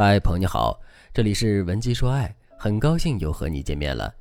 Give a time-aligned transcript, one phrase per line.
[0.00, 0.80] 嗨，朋友你好，
[1.12, 4.14] 这里是文姬说爱，很高兴又和你见面了。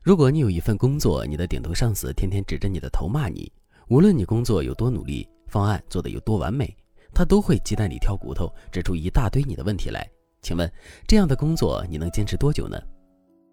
[0.00, 3.52] 如果你有一份工作，你的顶头上司天天指着你的头骂你，
[3.88, 6.74] 无论你工作有多努力，方案做得有多完美，
[7.12, 10.10] 他都会鸡蛋里挑骨头，指出一大堆你的问题来。
[10.40, 10.66] 请问
[11.06, 12.80] 这样的工作你能坚持多久呢？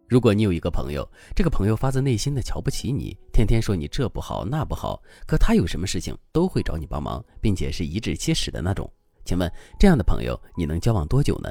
[0.08, 1.06] 如果你有一个朋友，
[1.36, 8.90] 这个朋友发自内心的瞧不起你，天天说你这不好那不好，可他有什么事情都会找你帮忙，并且是颐指气使的那种。
[9.26, 11.50] 请问这样的朋友你能交往多久呢？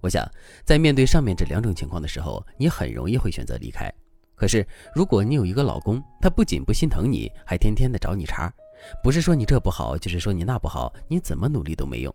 [0.00, 0.28] 我想，
[0.64, 3.88] 在面对上面这两种情况的时候，你很容易会选择离开。
[4.34, 8.52] 可是，如果你有一个老公，他不仅不心疼你，还天天的找你茬，
[9.00, 12.12] 不是说你这不好，就是说你那不好，你怎么努力都没用。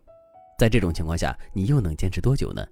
[0.59, 2.67] 在这种情况下，你又能坚持多久呢？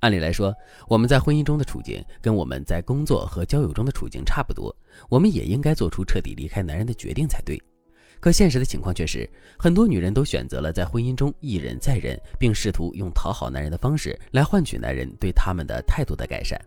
[0.00, 0.52] 按理来说，
[0.88, 4.74] 我们在婚姻中的处境跟我们在工作和交友中的处境差不多，
[5.08, 7.62] 我们也应该做出彻底离开男人的决定才对。
[8.20, 16.60] 可现实的情况却是，很多女人都选择了在婚姻中一忍再忍，并试图用讨好男人的方式来换取男人对他们的态度的改善。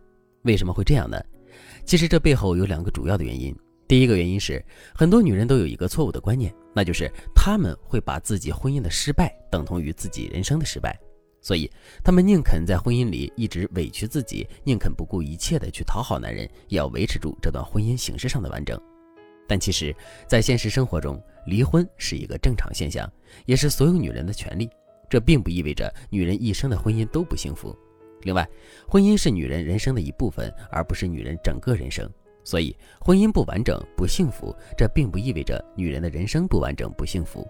[0.44, 1.22] 为什么会这样呢？
[1.84, 3.54] 其实这背后有两个主要的原因。
[3.88, 10.96] 第一个原因是，很多女人都有一个错误的观念，那就是她们会把自己婚姻的失败等同于自己人生的失败，
[11.42, 11.70] 所以
[12.04, 18.80] 她们宁肯在婚姻里一直委屈自己，宁肯不顾一切的去讨好男人，也要维持住这段婚姻形式上的完整。
[19.50, 19.94] 但其实，
[20.28, 23.12] 在现实生活中，离婚是一个正常现象，
[23.48, 24.70] 也是所有女人的权利。
[25.10, 27.76] 这并不意味着女人一生的婚姻都不幸福。
[28.22, 28.48] 另外，
[28.88, 32.08] 婚姻是女人人生的一部分，而不是女人整个人生。
[32.44, 37.48] 所以，婚姻不完整、不幸福，这并不意味着女人的人生不完整、不幸福。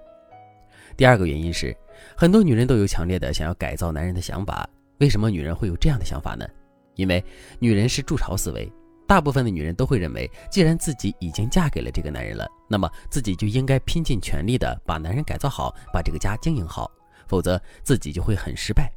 [0.95, 1.75] 第二个原因是，
[2.15, 4.69] 很多女人都有强烈的想要改造男人的想法。
[4.99, 6.47] 为什么女人会有这样的想法呢？
[6.95, 7.21] 因为
[7.59, 8.71] 女人是筑巢思维。
[9.09, 16.91] 大部分的女人都会认为，既然自己已经嫁给了这个男人了，那么自己就应该拼尽全力的把男人改造好，把这个家经营好，
[17.27, 18.87] 否则自己就会很失败。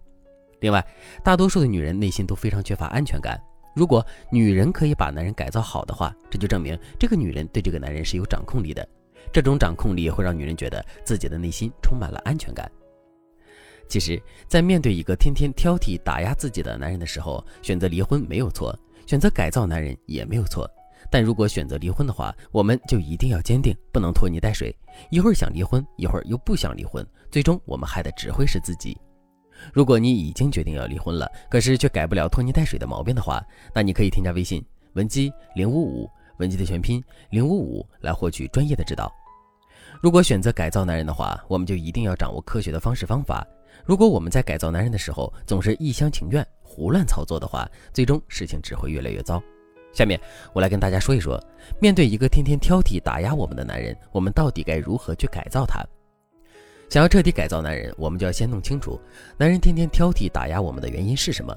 [0.61, 0.87] 另外，
[1.25, 3.43] 大多数的女人内心都非常缺乏安全感。
[3.75, 8.87] 如果女人可以把男人改造好的话，这就证明这个女人对这个男人是有掌控力的。
[9.33, 12.71] 这种掌控力会让女人觉得自己的内心充满了安全感。
[13.89, 18.79] 其实，在面对一个天天挑剔打压自己的男人的时候，选择离婚没有错。
[19.07, 20.69] 选择改造男人也没有错，
[21.11, 24.75] 但如果选择离婚的话，我们就一定要坚定，不能拖泥带水。
[25.11, 28.97] 一会儿想离婚，一会儿又不想离婚，最终我们害的只会是自己。
[29.73, 34.65] 如果你已经决定要离婚了，可是却改不了拖泥带水的毛病的话，那你可以添加微信
[34.95, 39.13] 文姬零五五，文姬的全拼零五五，来获取专业的指导。
[40.01, 43.47] 如果选择改造男人的话，我们就一定要掌握科学的方式方法。
[43.85, 46.47] 如果我们在改造男人的时候总是一厢情愿。
[46.73, 49.43] 胡乱操作的话，最终事情只会越来越糟。
[49.93, 50.19] 下面
[50.55, 51.39] 我来跟大家说一说，
[51.79, 55.85] 面对一个天天挑剔打压我们的男人，我们到底该如何去改造他？
[56.89, 58.99] 想要彻底改造男人，我们就要先弄清楚，
[59.37, 61.55] 男人天天挑剔打压我们的原因是什么。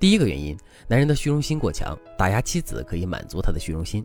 [0.00, 0.58] 第一个原因，
[0.88, 4.04] 男人的虚荣心过强，打压妻子可以满足他的虚荣心。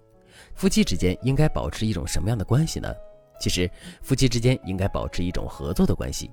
[0.53, 2.93] 夫妻之间应该保持一种什么样的关系呢？
[3.39, 3.69] 其实，
[4.03, 6.29] 夫妻之间应该保持一种合作的关系。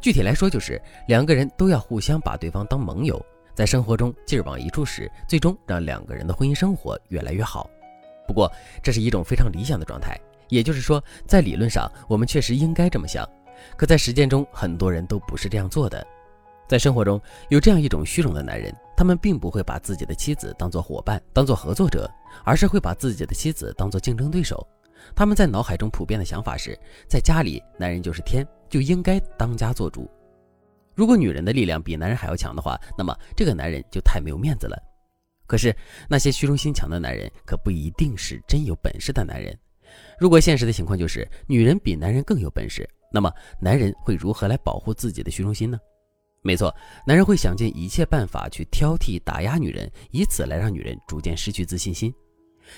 [0.00, 3.24] 具体来说，就是两个人都要互相把对方当盟友。
[3.54, 7.68] 在生活中劲儿往一处使，最终让两个人的婚姻生活越来越好。
[8.26, 8.50] 不过，
[8.82, 10.18] 这是一种非常理想的状态，
[10.48, 13.28] 也就是说，在理论上我们确实应该这么想。
[13.76, 16.06] 可在实践中，很多人都不是这样做的。
[16.68, 17.20] 在生活中，
[17.50, 22.10] 有这样一种虚荣的男人，他们并不会把自己的妻子当做伙伴、当做合作者，
[22.44, 24.66] 而是会把自己的妻子当做竞争对手。
[25.14, 30.08] 他们在脑海中普遍的想法是，在家里，男人就是天，就应该当家做主。
[30.94, 34.76] 如果女人的力量比男人还要强的话，那么这个男人就太没有面子了。
[35.46, 35.74] 可是
[36.08, 39.56] 那些虚荣心强的男人可不一定是真有本事的男人。
[40.18, 45.78] 如果现实的情况就是女人比男人更有本事，那么男人会如何来保护自己的虚荣心呢？
[46.42, 46.74] 没错，
[47.06, 52.12] 男人会想尽一切办法去挑剔打压女人，以此来让女人逐渐失去自信心。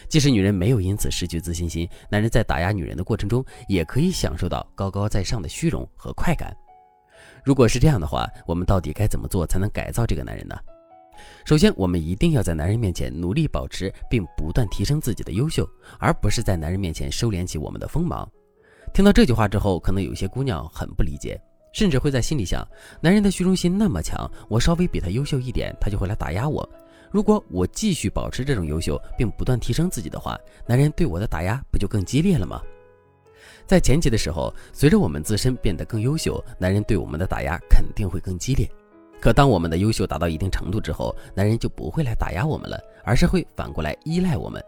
[0.09, 6.57] 即使女人没有因此失去自信心，男人在打压女人的过程中也可以享受到高高在上的虚荣和快感。
[7.45, 10.57] 如果是这样的话，我们到底该怎么做才能改造这个男人呢？
[11.45, 15.69] 首先，我们一定要在男人面前努力保持并不断提升自己的优秀，
[15.99, 18.27] 而不是在男人面前收敛起我们的锋芒。
[18.93, 21.39] 听到这句话之后，可能有些姑娘很不理解，
[21.73, 22.67] 甚至会在心里想：
[23.01, 26.69] 男人的虚荣心那么强，我稍微比他优秀一点，他就会来打压我。
[27.11, 30.37] 如果我继续保持这种优秀，并不断提升自己的话，
[30.67, 32.61] 男人对我的打压不就更激烈了吗？
[33.67, 38.69] 在前期的时候，随着我们自身变得更优秀，男人对我们的打压肯定会更激烈。
[39.21, 44.63] 可当我们的优秀达到一定程度之后，男人就不会来打压我们了，而是会反过来依赖我们。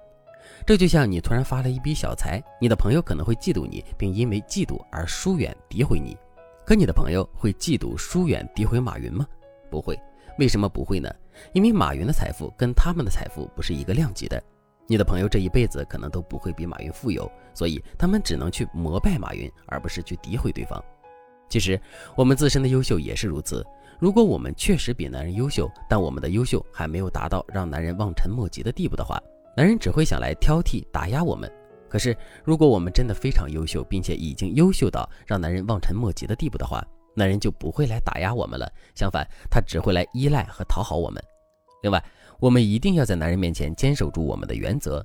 [0.64, 6.16] 这就像你突然发了一笔小财，你的朋友可能会嫉妒你，并因为嫉妒而疏远诋毁你。
[6.64, 9.26] 可你的朋友会嫉妒疏远诋毁马云吗？
[9.70, 9.98] 不会。
[10.38, 11.10] 为什么不会呢？
[11.52, 14.42] 因为马云的财富跟他们的财富不是一个量级的。
[14.86, 20.82] 你的朋友这一辈子可能都不会比马云富有，所以他们只能去膜拜马云，而不是去诋毁对方。
[21.48, 21.80] 其实
[22.16, 23.64] 我们自身的优秀也是如此。
[23.98, 29.20] 如果我们确实比男人优秀，但我们的优秀还没有达到让男人望尘莫及的地步的话，
[29.56, 31.50] 男人只会想来挑剔、打压我们。
[31.88, 36.84] 可是，如果我们真的非常优秀，并且已经优秀到让男人望尘莫及的地步的话，
[37.14, 38.70] 男人就不会来打压我们了。
[38.94, 41.22] 相反，他只会来依赖和讨好我们。
[41.82, 42.04] 另外，
[42.40, 45.04] 我们一定要在男人面前坚守住我们的原则。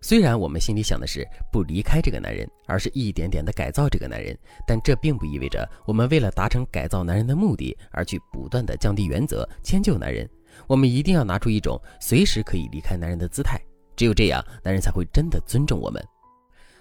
[0.00, 4.36] 虽然我们心里想的是不离开这个男人，而是一点点的改造这个男人，
[4.66, 10.28] 但这并不意味着我们为了达成改造男人的目的而去不断的降低原则、迁就男人。
[10.66, 13.60] 我们一定要拿出一种随时可以离开男人的姿态。
[13.94, 16.02] 只有这样，男人才会真的尊重我们。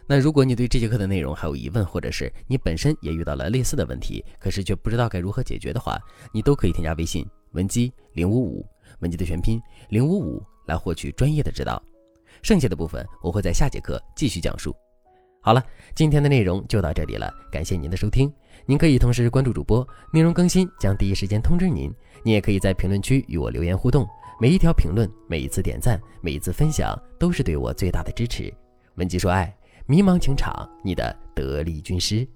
[0.08, 5.98] 那如果你对这节课的内容还有疑问，或者是你本身也遇到了类似的问题，可是却不知道该如何解决的话，
[6.34, 8.66] 你都可以添加微信文姬零五五，
[9.00, 11.82] 文姬的全拼零五五，来获取专业的指导。
[12.42, 14.76] 剩下的部分我会在下节课继续讲述。
[15.42, 15.64] 好了，
[15.96, 18.32] 今天的内容就到这里了，感谢您的收听。
[18.66, 21.94] 您可以同时关注主播，内容更新将第一时间通知您。
[22.24, 24.08] 您也可以在评论区与我留言互动。
[24.42, 28.52] 每一条评论，每一次点赞，每一次分享，都是对我最大的支持。
[28.96, 29.56] 文姬说爱，
[29.86, 32.28] 迷茫情场，你的得力军师。